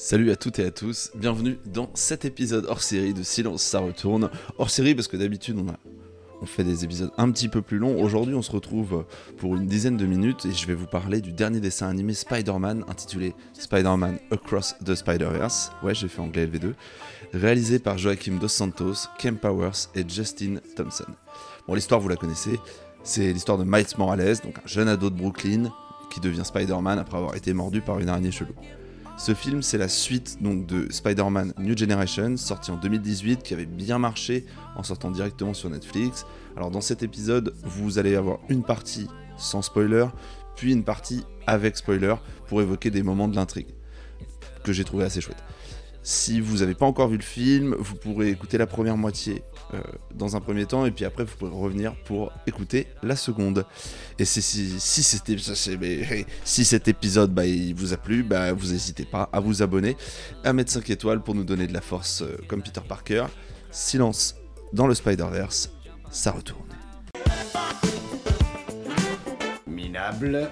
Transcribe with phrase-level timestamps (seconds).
[0.00, 3.80] Salut à toutes et à tous, bienvenue dans cet épisode hors série de Silence ça
[3.80, 4.30] retourne.
[4.56, 5.76] Hors série parce que d'habitude on, a,
[6.40, 8.00] on fait des épisodes un petit peu plus longs.
[8.00, 9.04] Aujourd'hui on se retrouve
[9.38, 12.84] pour une dizaine de minutes et je vais vous parler du dernier dessin animé Spider-Man
[12.86, 15.72] intitulé Spider-Man Across the Spider-Verse.
[15.82, 16.74] Ouais j'ai fait anglais LV2.
[17.34, 21.12] Réalisé par Joachim Dos Santos, Ken Powers et Justin Thompson.
[21.66, 22.60] Bon l'histoire vous la connaissez,
[23.02, 25.72] c'est l'histoire de Miles Morales, donc un jeune ado de Brooklyn
[26.08, 28.54] qui devient Spider-Man après avoir été mordu par une araignée chelou.
[29.18, 33.66] Ce film, c'est la suite donc de Spider-Man New Generation, sorti en 2018, qui avait
[33.66, 36.24] bien marché en sortant directement sur Netflix.
[36.56, 40.06] Alors dans cet épisode, vous allez avoir une partie sans spoiler,
[40.54, 42.14] puis une partie avec spoiler
[42.46, 43.74] pour évoquer des moments de l'intrigue
[44.62, 45.42] que j'ai trouvé assez chouette.
[46.04, 49.42] Si vous n'avez pas encore vu le film, vous pourrez écouter la première moitié
[49.74, 49.80] euh,
[50.14, 53.66] dans un premier temps, et puis après vous pourrez revenir pour écouter la seconde.
[54.18, 55.02] Et si, si,
[56.64, 59.96] cet épisode bah, il vous a plu, bah, vous n'hésitez pas à vous abonner,
[60.44, 63.26] à mettre 5 étoiles pour nous donner de la force euh, comme Peter Parker.
[63.70, 64.36] Silence
[64.72, 65.70] dans le Spider-Verse,
[66.10, 66.62] ça retourne.
[69.66, 70.50] Minable,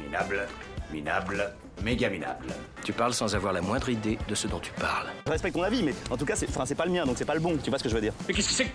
[0.00, 0.46] minable,
[0.92, 1.52] minable,
[1.82, 2.46] méga minable.
[2.84, 5.08] Tu parles sans avoir la moindre idée de ce dont tu parles.
[5.26, 7.16] Je respecte ton avis, mais en tout cas, c'est enfin, c'est pas le mien, donc
[7.18, 7.56] c'est pas le bon.
[7.62, 8.70] Tu vois ce que je veux dire Mais qu'est-ce que c'est que-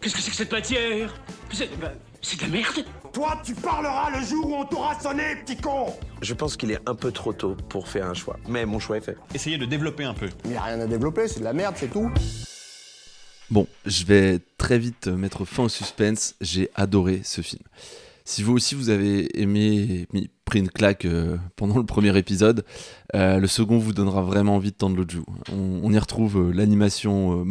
[0.00, 1.14] Qu'est-ce que c'est que cette matière?
[1.52, 5.36] C'est bah, c'est de la merde Toi, tu parleras le jour où on t'aura sonné,
[5.46, 8.36] petit con Je pense qu'il est un peu trop tôt pour faire un choix.
[8.48, 9.16] Mais mon choix est fait.
[9.32, 10.28] Essayez de développer un peu.
[10.44, 12.10] Il n'y a rien à développer, c'est de la merde, c'est tout.
[13.50, 16.34] Bon, je vais très vite mettre fin au suspense.
[16.40, 17.62] J'ai adoré ce film.
[18.24, 20.08] Si vous aussi vous avez aimé,
[20.58, 22.64] une claque euh, pendant le premier épisode,
[23.14, 25.24] euh, le second vous donnera vraiment envie de tendre l'autre joue.
[25.52, 27.44] On, y retrouve euh, l'animation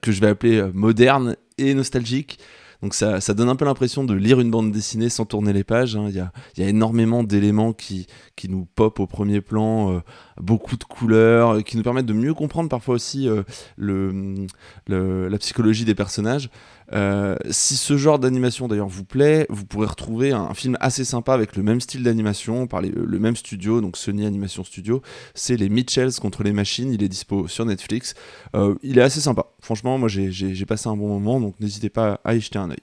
[0.00, 2.38] que je vais appeler moderne et nostalgique.
[2.82, 5.64] Donc ça, ça donne un peu l'impression de lire une bande dessinée sans tourner les
[5.64, 5.96] pages.
[5.96, 6.06] hein.
[6.10, 10.02] Il y, a, y a énormément d'éléments qui, qui nous pop au premier plan,
[10.38, 13.28] beaucoup de couleurs, qui nous permettent de mieux comprendre parfois aussi
[13.76, 14.46] le,
[14.86, 16.50] le- la psychologie des personnages.
[16.92, 21.34] Euh, si ce genre d'animation d'ailleurs vous plaît, vous pourrez retrouver un, film assez sympa
[21.34, 25.02] avec le même style d'animation par le même studio, donc Sony Animation Studio.
[25.34, 26.92] C'est les Mitchells contre les machines.
[26.92, 28.14] Il est dispo sur Netflix.
[28.54, 29.46] Euh, il est assez sympa.
[29.60, 32.82] Franchement, moi j'ai- passé un bon moment, donc n'hésitez pas à y jeter un œil.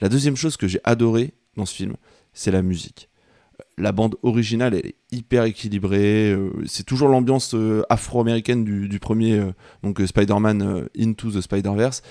[0.00, 1.94] La deuxième chose que j'ai adoré dans ce film,
[2.32, 3.08] c'est la musique.
[3.78, 6.32] La bande originale, elle est hyper équilibrée.
[6.32, 9.52] euh, c'est toujours l'ambiance euh, afro-américaine du, premier, euh,
[9.84, 12.02] euh, Spider-Man euh, Into the Spider-Verse.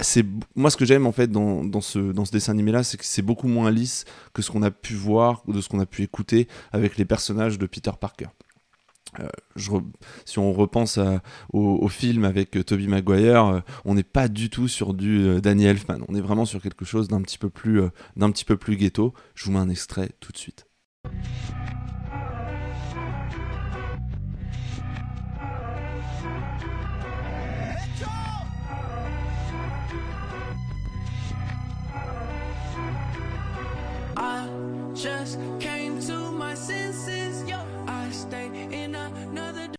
[0.00, 2.84] C'est moi ce que j'aime en fait dans, dans ce, dans ce dessin animé là
[2.84, 5.68] c'est que c'est beaucoup moins lisse que ce qu'on a pu voir ou de ce
[5.68, 8.28] qu'on a pu écouter avec les personnages de Peter Parker.
[9.20, 9.28] Euh,
[10.24, 10.98] si on repense
[11.52, 15.40] au, film avec euh, Tobey Maguire euh, on n'est pas du tout sur du euh,
[15.40, 16.00] Danny Elfman.
[16.08, 17.82] On est vraiment sur quelque chose d'un petit peu plus
[18.16, 19.14] d'un petit peu plus ghetto.
[19.34, 20.66] Je vous mets un extrait tout de suite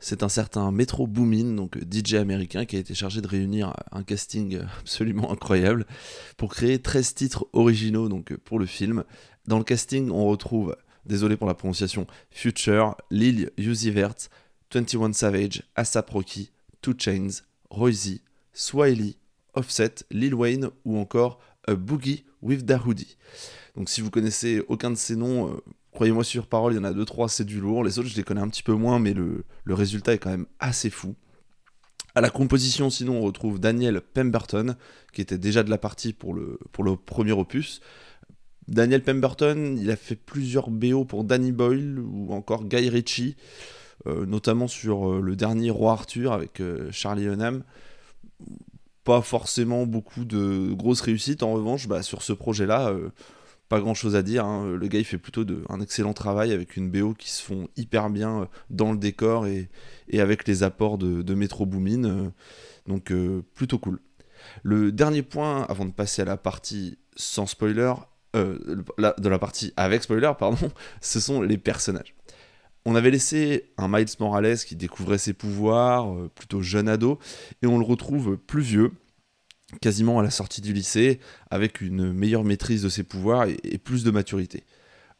[0.09, 3.75] C'est un certain Metro Boomin, donc euh, DJ américain, qui a été chargé de réunir
[3.91, 5.85] un casting euh, absolument incroyable
[6.35, 9.03] pour créer 13 titres originaux donc, euh, pour le film.
[9.45, 10.75] Dans le casting, on retrouve,
[11.05, 14.15] désolé pour la prononciation, Future, Lil Uzi Vert,
[14.73, 16.49] 21 Savage, ASAP Rocky,
[16.81, 19.15] 2 Chainz, Royzy, Swiley,
[19.53, 23.15] Offset, Lil Wayne ou encore A Boogie with Da Hoodie.
[23.75, 25.63] Donc si vous connaissez aucun de ces noms, euh,
[25.99, 27.83] croyez-moi sur parole, il y en a deux trois, c'est du lourd.
[27.83, 30.45] Les autres, je les connais un petit peu moins, mais le, résultat est quand même
[30.61, 31.13] assez fou.
[32.15, 34.77] À la composition, sinon, on retrouve Daniel Pemberton,
[35.11, 36.57] qui était déjà de la partie pour le,
[37.05, 37.81] premier opus.
[38.69, 43.35] Daniel Pemberton, il a fait plusieurs BO pour Danny Boyle ou encore Guy Ritchie,
[44.07, 47.63] euh, notamment sur euh, le dernier Roi Arthur avec euh, Charlie Hunnam.
[49.03, 52.95] Pas forcément beaucoup de grosses réussites, en revanche, bah, sur ce projet-là,
[53.69, 54.45] pas grand chose à dire.
[54.45, 54.75] hein.
[54.75, 57.69] Le gars, il fait plutôt de, un excellent travail avec une BO qui se font
[57.77, 59.69] hyper bien euh, dans le décor et,
[60.13, 62.03] avec les apports de, Metro Boomin.
[62.03, 62.29] euh,
[62.87, 63.99] donc, euh, plutôt cool.
[64.63, 67.93] Le dernier point, avant de passer à la partie sans spoiler,
[68.35, 68.57] euh,
[68.97, 70.71] de la partie avec spoiler, pardon,
[71.01, 72.15] ce sont les personnages.
[72.85, 77.19] On avait laissé un Miles Morales qui découvrait ses pouvoirs, plutôt jeune ado,
[77.61, 78.93] et on le retrouve plus vieux,
[79.81, 81.19] quasiment à la sortie du lycée,
[81.49, 84.63] avec une meilleure maîtrise de ses pouvoirs et, plus de maturité.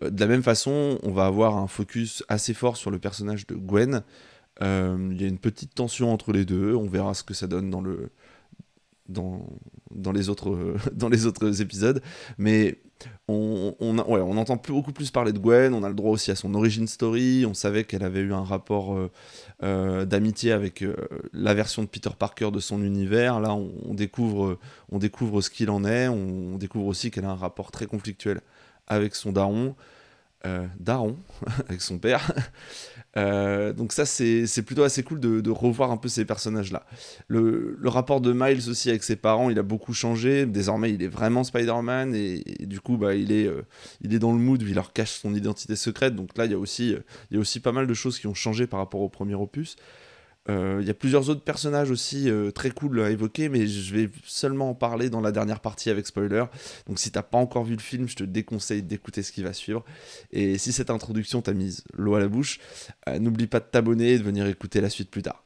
[0.04, 3.48] Euh, De la même façon, on va avoir un focus assez fort sur le personnage
[3.48, 4.04] de Gwen.
[4.62, 7.48] Euh, Il y a une petite tension entre les deux, on verra ce que ça
[7.48, 8.12] donne dans le,
[9.10, 9.46] dans,
[9.94, 12.02] dans, les autres, dans les autres épisodes.
[12.38, 12.80] Mais
[13.28, 16.32] on, on, ouais, on entend beaucoup plus parler de Gwen, on a le droit aussi
[16.32, 19.12] à son origin story, on savait qu'elle avait eu un rapport euh,
[19.64, 20.96] euh, d'amitié avec euh,
[21.34, 24.58] la version de Peter Parker de son univers, là on, on découvre,
[24.92, 27.86] on découvre ce qu'il en est, on, on découvre aussi qu'elle a un rapport très
[27.86, 28.42] conflictuel
[28.88, 29.76] avec son daron,
[30.80, 31.18] daron,
[31.68, 32.32] avec son père,
[33.18, 36.86] euh, donc ça c'est plutôt assez cool de, revoir un peu ces personnages-là.
[37.28, 40.46] Le, le, rapport de Miles aussi avec ses parents, il a beaucoup changé.
[40.46, 43.64] Désormais il est vraiment Spider-Man et, et, du coup bah, il, est, euh,
[44.02, 46.16] il est dans le mood où il leur cache son identité secrète.
[46.16, 47.00] Donc là il y, a aussi, euh,
[47.32, 49.36] il y a aussi pas mal de choses qui ont changé par rapport au premier
[49.36, 49.76] opus.
[50.50, 53.94] Euh, il y a plusieurs autres personnages aussi euh, très cool à évoquer, mais je
[53.94, 56.46] vais seulement en parler dans la dernière partie avec spoiler.
[56.88, 59.54] Donc si t'as pas encore vu le film, je te déconseille d'écouter ce qui va
[59.54, 59.86] suivre.
[60.32, 62.60] Et si cette introduction t'a mise l'eau à la bouche,
[63.08, 65.44] euh, n'oublie pas de t'abonner et de venir écouter la suite plus tard.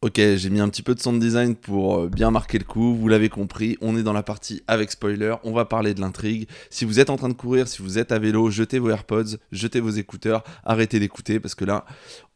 [0.00, 2.94] Ok, j'ai mis un petit peu de sound design pour euh, bien marquer le coup,
[2.94, 6.48] vous l'avez compris, on est dans la partie avec spoiler, on va parler de l'intrigue.
[6.70, 9.38] Si vous êtes en train de courir, si vous êtes à vélo, jetez vos AirPods,
[9.50, 11.84] jetez vos écouteurs, arrêtez d'écouter parce que là,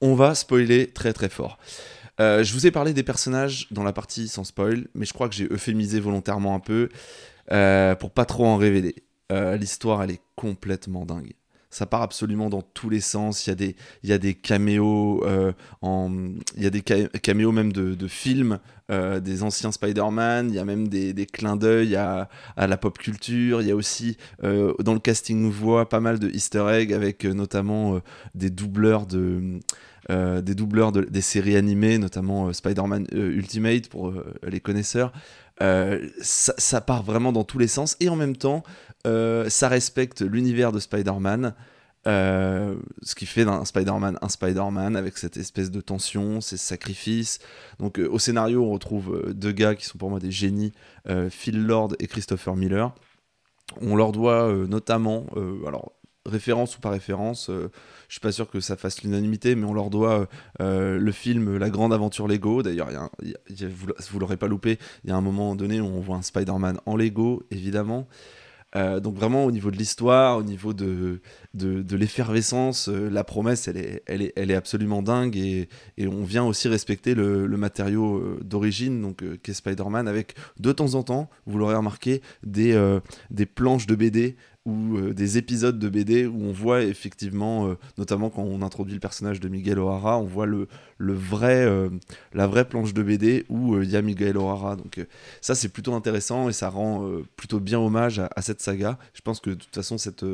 [0.01, 1.57] on va spoiler très très fort.
[2.19, 5.29] Euh, je vous ai parlé des personnages dans la partie sans spoil, mais je crois
[5.29, 6.89] que j'ai euphémisé volontairement un peu
[7.53, 8.97] euh, pour pas trop en révéler.
[9.59, 11.33] L'histoire, elle est complètement dingue
[11.73, 13.47] ça part absolument dans tous les sens.
[13.47, 16.13] Il y a des, il y a des caméos, euh, en,
[16.57, 18.59] il y a des caméos même de, de films
[18.91, 20.51] euh, des anciens Spider-Man.
[20.51, 23.63] Il y a même des, des clins d'œil à, à, la pop culture.
[23.63, 27.25] Il y a aussi euh, dans le casting voix pas mal de Easter eggs avec
[27.25, 27.99] notamment
[28.35, 29.59] des doubleurs de
[30.11, 34.13] des doubleurs de, des séries animées, notamment Spider-Man Ultimate pour
[34.47, 35.13] les connaisseurs.
[36.21, 38.65] Ça, ça, part vraiment dans tous les sens et en même temps
[39.07, 41.55] euh, ça respecte l'univers de Spider-Man,
[42.07, 47.39] euh, ce qui fait d'un Spider-Man un Spider-Man avec cette espèce de tension, ces sacrifices.
[47.79, 50.73] Donc euh, au scénario, on retrouve euh, deux gars qui sont pour moi des génies,
[51.09, 52.95] euh, Phil Lord et Christopher Miller.
[53.81, 55.27] On leur doit euh, notamment,
[55.67, 55.93] alors
[56.27, 59.91] référence ou pas référence, je suis pas sûr que ça fasse l'unanimité, mais on leur
[59.91, 60.29] doit
[60.61, 62.63] le film La Grande Aventure Lego.
[62.63, 63.11] D'ailleurs,
[63.61, 66.23] vous, vous l'aurez pas loupé, il y a un moment donné où on voit un
[66.23, 68.07] Spider-Man en Lego, évidemment.
[68.75, 71.21] Euh, donc vraiment au niveau de l'histoire, au niveau de,
[71.53, 75.69] de, l'effervescence, euh, la promesse, elle est, elle, est, elle est absolument dingue et,
[75.99, 80.73] et on vient aussi respecter le, matériau euh, d'origine, donc euh, qu'est Spider-Man, avec de
[80.73, 85.39] temps en temps, vous l'aurez remarqué, des, euh, des planches de BD ou euh, des
[85.39, 89.49] épisodes de BD où on voit effectivement, euh, notamment quand on introduit le personnage de
[89.49, 90.69] Miguel O'Hara, on voit le,
[90.99, 91.89] le vrai, euh,
[92.33, 94.77] la vraie planche de BD où il y a Miguel O'Hara.
[94.77, 95.05] Donc
[95.41, 98.99] ça c'est plutôt intéressant et ça rend plutôt bien hommage à, à, cette saga.
[99.15, 100.25] Je pense que de toute façon cette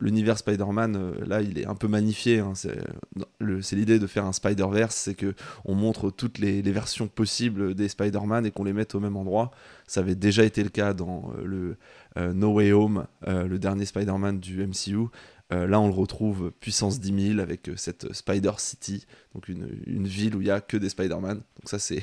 [0.00, 2.38] l'univers Spider-Man, euh, là, il est un peu magnifié.
[2.38, 5.34] Hein, c'est l'idée de faire un Spider-Verse, c'est que
[5.64, 9.50] on montre toutes les, versions possibles des Spider-Man et qu'on les mette au même endroit.
[9.86, 11.76] Ça avait déjà été le cas dans euh, le
[12.16, 15.08] euh, No Way Home, euh, le dernier Spider-Man du MCU.
[15.52, 20.34] Euh, là, on le retrouve puissance 10 000 avec cette Spider City, donc une, ville
[20.34, 21.36] où il y a que des Spider-Man.
[21.36, 22.02] Donc ça, c'est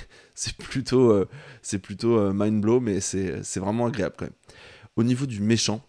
[0.57, 1.25] plutôt,
[1.61, 4.33] c'est plutôt mind blow, mais c'est vraiment agréable quand même.
[4.95, 5.83] Au niveau du méchant,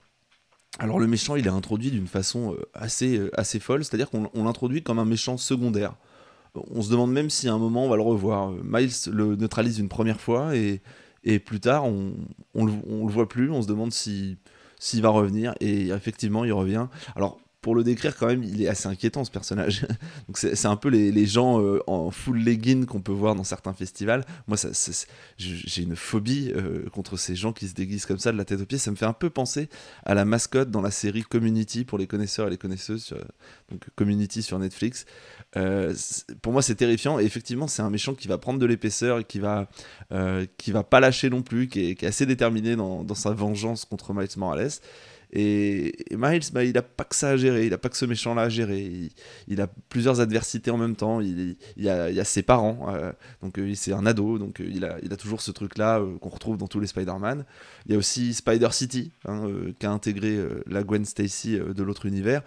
[0.79, 4.45] alors le méchant, il est introduit d'une façon euh, assez, euh, assez folle, c'est-à-dire qu'on
[4.45, 5.95] l'introduit comme un méchant secondaire.
[6.55, 8.53] On se demande même si à un moment on va le revoir.
[8.63, 10.83] Miles le neutralise une première fois et,
[11.25, 12.15] et plus tard on,
[12.55, 12.73] on, le,
[13.13, 14.37] voit plus, on se demande s'il
[14.79, 16.89] si, va revenir et effectivement il revient.
[17.17, 19.87] Alors pour le décrire quand même, il est assez inquiétant ce personnage.
[20.27, 23.45] Donc c'est un peu les, les gens euh, en full legging qu'on peut voir dans
[23.45, 24.25] certains festivals.
[24.49, 24.59] Moi,
[25.39, 28.61] j'ai une phobie euh, contre ces gens qui se déguisent comme ça de la tête
[28.61, 28.79] aux pieds.
[28.79, 29.69] Ça me fait un peu penser
[30.05, 33.19] à la mascotte dans la série Community pour les connaisseurs et les connaisseuses, sur,
[33.71, 35.07] donc Community sur Netflix.
[35.57, 35.95] Euh,
[36.43, 37.21] pour moi, c'est terrifiant.
[37.21, 39.69] Et effectivement, c'est un méchant qui va prendre de l'épaisseur et qui va,
[40.59, 43.31] qui va pas lâcher non plus, qui est, qui est assez déterminé dans, dans sa
[43.31, 44.71] vengeance contre Miles Morales.
[45.35, 48.05] Et, Miles, bah, il a pas que ça à gérer, il a pas que ce
[48.05, 49.11] méchant-là à gérer.
[49.49, 51.21] Il, a plusieurs adversités en même temps.
[51.21, 53.13] Il, il, a, ses parents, euh,
[53.43, 56.69] donc euh, c'est un ado, donc euh, il, a, toujours ce truc-là qu'on retrouve dans
[56.69, 57.47] tous les Spider-Man.
[57.87, 59.47] Il y a aussi Spider City, hein,
[59.79, 62.43] qui a intégré la Gwen Stacy de l'autre univers,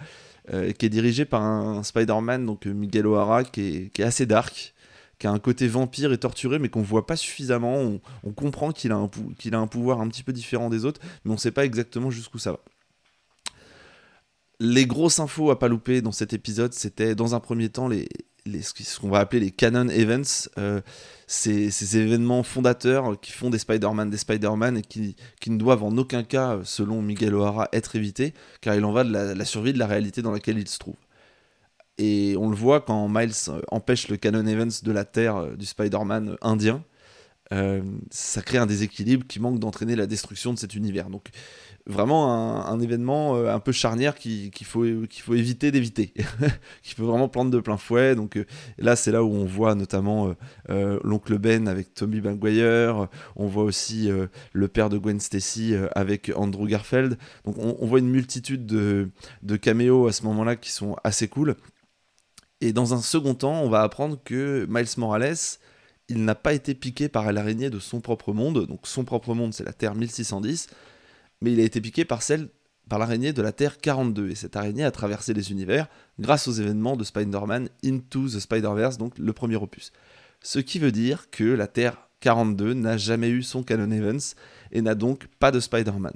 [0.51, 4.75] qui est dirigé par un, un Spider-Man, donc Miguel O'Hara, qui est, assez dark,
[5.17, 7.99] qui a un côté vampire et torturé, mais qu'on voit pas suffisamment.
[8.23, 11.31] On, comprend qu'il a, qu'il a un pouvoir un petit peu différent des autres, mais
[11.31, 12.59] on sait pas exactement jusqu'où ça va
[14.59, 18.07] les grosses infos à pas louper dans cet épisode, c'était dans un premier temps les,
[18.61, 20.81] ce qu'on va appeler les canon events, euh,
[21.27, 25.97] ces, événements fondateurs qui font des Spider-Man des Spider-Man et qui, qui, ne doivent en
[25.97, 29.73] aucun cas, selon Miguel O'Hara, être évités, car il en va de la, la, survie
[29.73, 30.95] de la réalité dans laquelle il se trouve.
[31.97, 35.55] Et on le voit quand Miles euh, empêche le Canon Evans de la Terre euh,
[35.55, 36.83] du Spider-Man indien.
[37.53, 41.09] Euh, ça crée un déséquilibre qui manque d'entraîner la destruction de cet univers.
[41.11, 41.29] Donc
[41.85, 46.13] vraiment un, événement euh, un peu charnière qui- qu'il faut, qu'il faut éviter d'éviter,
[46.81, 48.15] qui peut vraiment prendre de plein fouet.
[48.15, 48.45] Donc euh,
[48.79, 50.33] là, c'est là où on voit notamment
[50.69, 54.09] l'oncle Ben avec Tommy Maguire, on voit aussi
[54.53, 57.17] le père de Gwen Stacy avec Andrew Garfield.
[57.45, 59.09] Donc on, on voit une multitude de,
[59.43, 61.55] de caméos à ce moment-là qui sont assez cool.
[62.61, 65.35] Et dans un second temps, on va apprendre que Miles Morales,
[66.09, 68.65] il n'a pas été piqué par l'araignée de son propre monde.
[68.67, 70.67] Donc son propre monde, c'est la Terre 1610,
[71.41, 72.49] mais il a été piqué par celle
[72.87, 74.29] par l'araignée de la Terre 42.
[74.29, 75.87] Et cette araignée a traversé les univers
[76.19, 79.91] grâce aux événements de Spider-Man Into the Spider-Verse, donc le premier opus.
[80.41, 84.19] Ce qui veut dire que la Terre 42 n'a jamais eu son canon Evans
[84.71, 86.13] et n'a donc pas de Spider-Man.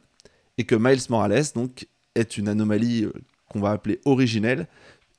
[0.57, 3.13] Et que Miles Morales donc est une anomalie euh,
[3.49, 4.67] qu'on va appeler originelle.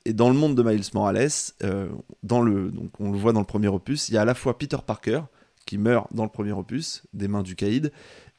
[0.05, 1.29] Et dans le monde de Miles Morales,
[1.63, 1.89] euh,
[2.23, 4.33] dans le, donc on le voit dans le premier opus, il y a à la
[4.33, 5.21] fois Peter Parker
[5.65, 7.91] qui meurt dans le premier opus des mains du Caïd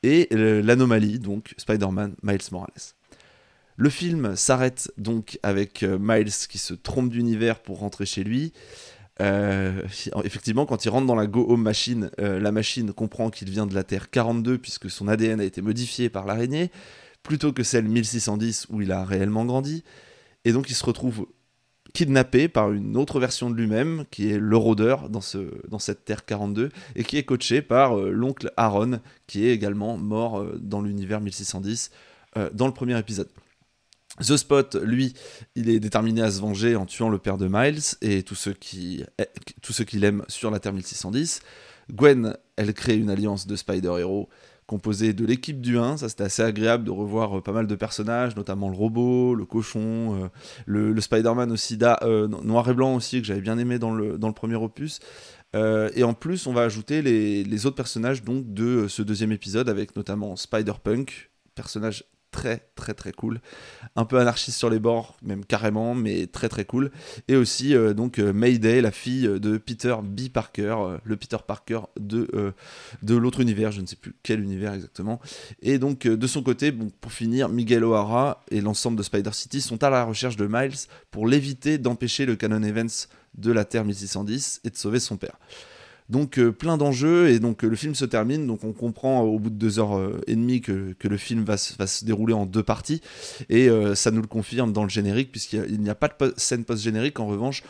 [0.03, 2.71] et l'anomalie donc Spider-Man Miles Morales.
[3.77, 8.53] Le film s'arrête donc avec euh, Miles qui se trompe d'univers pour rentrer chez lui.
[9.21, 9.83] Euh,
[10.25, 13.75] effectivement, quand il rentre dans la Go Home Machine, la machine comprend qu'il vient de
[13.75, 16.73] la Terre 42 puisque son ADN a été modifié par l'araignée,
[17.23, 19.85] plutôt que celle 1610 où il a réellement grandi.
[20.45, 21.27] Et donc il se retrouve
[21.93, 26.05] kidnappé par une autre version de lui-même, qui est le rôdeur dans, ce, dans cette
[26.05, 30.59] Terre 42, et qui est coaché par euh, l'oncle Aaron, qui est également mort euh,
[30.61, 31.91] dans l'univers 1610
[32.37, 33.29] euh, dans le premier épisode.
[34.21, 35.15] The Spot, lui,
[35.55, 38.53] il est déterminé à se venger en tuant le père de Miles et tous ceux
[38.53, 39.27] qui, eh,
[39.63, 41.41] tous ceux qu'il aime sur la Terre 1610.
[41.91, 44.29] Gwen, elle crée une alliance de Spider-Héros
[44.73, 45.99] composée de l'équipe du 1.
[45.99, 49.45] Ça, c'était assez agréable de revoir euh, pas mal de personnages, notamment le robot, le
[49.45, 50.29] cochon, euh,
[50.65, 54.29] le, Spider-Man aussi, euh, noir et blanc aussi, que j'avais bien aimé dans le, dans
[54.29, 55.01] le premier opus.
[55.55, 59.69] Et en plus, on va ajouter les, les autres personnages donc, de ce deuxième épisode,
[59.69, 63.41] avec notamment Spider-Punk, personnage très très très cool,
[63.95, 66.91] un peu anarchiste sur les bords, même carrément, mais très très cool.
[67.29, 70.29] Et aussi euh, donc euh, Mayday, la fille de Peter B.
[70.29, 72.53] Parker, euh, le Peter Parker de,
[73.03, 75.21] de l'autre univers, je ne sais plus quel univers exactement.
[75.61, 79.85] Et donc de son côté, pour finir, Miguel O'Hara et l'ensemble de Spider City sont
[79.85, 84.63] à la recherche de Miles pour l'éviter d'empêcher le canon Events de la Terre 1610
[84.65, 85.39] et de sauver son père.
[86.13, 88.47] Donc euh, plein d'enjeux et donc euh, le film se termine.
[88.47, 91.43] Donc on comprend euh, au bout de deux heures et demie que, que le film
[91.43, 93.01] va, se- va se dérouler en deux parties
[93.49, 97.19] et ça nous le confirme dans le générique puisqu'il n'y a pas de scène post-générique.
[97.19, 97.63] En revanche,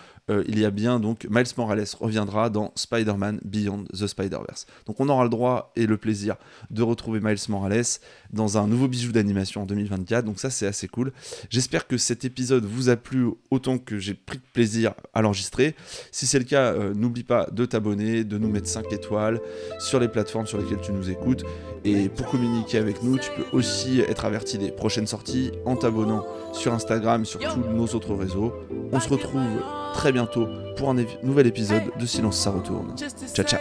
[0.49, 4.66] il y a bien donc Miles Morales reviendra dans Spider-Man Beyond the Spider-Verse.
[4.87, 6.37] Donc on aura le droit et le plaisir
[6.70, 7.84] de retrouver Miles Morales
[8.32, 10.25] dans un nouveau bijou d'animation en 2024.
[10.25, 11.12] Donc ça c'est assez cool.
[11.50, 15.75] J'espère que cet épisode vous a plu autant que j'ai pris plaisir à l'enregistrer.
[16.11, 19.40] Si c'est le cas, n'oublie pas de t'abonner, de nous mettre 5 étoiles
[19.78, 21.44] sur les plateformes sur lesquelles tu nous écoutes.
[21.84, 26.24] Et pour communiquer avec nous, tu peux aussi être averti des prochaines sorties en t'abonnant
[26.52, 28.52] sur Instagram, sur tous nos autres réseaux.
[28.92, 29.62] On se retrouve
[29.94, 30.46] très bientôt
[30.76, 32.94] pour un nouvel épisode de Silence ça retourne.
[33.34, 33.60] Ciao, ciao.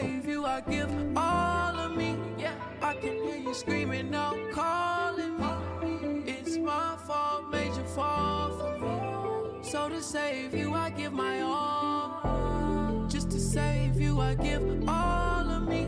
[10.11, 11.60] save you, I give my all.
[14.11, 15.87] you, I give all of me.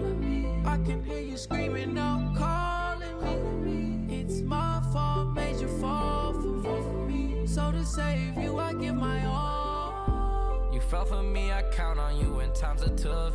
[0.65, 4.21] I can hear you screaming out, calling me.
[4.21, 7.45] It's my fault, made you fall for me.
[7.45, 10.69] So to save you, I give my all.
[10.73, 13.33] You fell for me, I count on you when times are tough.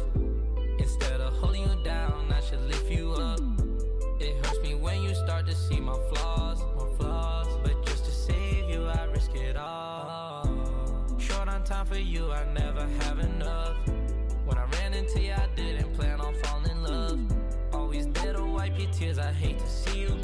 [0.79, 3.41] Instead of holding you down, I should lift you up.
[4.21, 7.49] It hurts me when you start to see my flaws, more flaws.
[7.63, 10.49] But just to save you, I risk it all.
[11.19, 13.38] Short on time for you, I never have enough.
[18.99, 20.18] tears, I hate to see you